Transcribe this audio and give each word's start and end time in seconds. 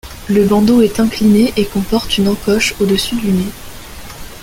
Le 0.29 0.45
bandeau 0.47 0.81
est 0.81 0.99
incliné 0.99 1.53
et 1.57 1.65
comporte 1.67 2.17
une 2.17 2.27
encoche 2.27 2.73
au-dessus 2.79 3.17
du 3.17 3.27
nez. 3.27 3.51